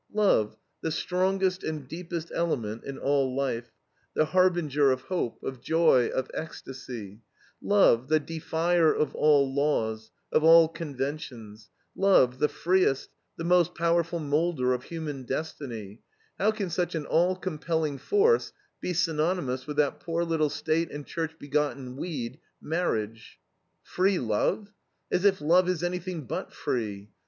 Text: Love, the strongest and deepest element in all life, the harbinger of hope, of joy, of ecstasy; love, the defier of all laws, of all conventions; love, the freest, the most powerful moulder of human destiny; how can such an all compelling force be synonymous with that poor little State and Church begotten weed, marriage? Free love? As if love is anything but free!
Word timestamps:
Love, 0.15 0.57
the 0.81 0.89
strongest 0.89 1.63
and 1.63 1.87
deepest 1.87 2.31
element 2.33 2.83
in 2.83 2.97
all 2.97 3.35
life, 3.35 3.69
the 4.15 4.25
harbinger 4.25 4.89
of 4.91 5.01
hope, 5.01 5.37
of 5.43 5.61
joy, 5.61 6.07
of 6.07 6.27
ecstasy; 6.33 7.21
love, 7.61 8.07
the 8.07 8.19
defier 8.19 8.91
of 8.91 9.13
all 9.13 9.53
laws, 9.53 10.09
of 10.31 10.43
all 10.43 10.67
conventions; 10.67 11.69
love, 11.95 12.39
the 12.39 12.47
freest, 12.49 13.11
the 13.37 13.43
most 13.43 13.75
powerful 13.75 14.17
moulder 14.17 14.73
of 14.73 14.85
human 14.85 15.21
destiny; 15.21 16.01
how 16.39 16.49
can 16.49 16.71
such 16.71 16.95
an 16.95 17.05
all 17.05 17.35
compelling 17.35 17.99
force 17.99 18.53
be 18.79 18.93
synonymous 18.93 19.67
with 19.67 19.77
that 19.77 19.99
poor 19.99 20.23
little 20.23 20.49
State 20.49 20.89
and 20.89 21.05
Church 21.05 21.37
begotten 21.37 21.95
weed, 21.95 22.39
marriage? 22.59 23.37
Free 23.83 24.17
love? 24.17 24.73
As 25.11 25.25
if 25.25 25.41
love 25.41 25.69
is 25.69 25.83
anything 25.83 26.23
but 26.23 26.51
free! 26.51 27.11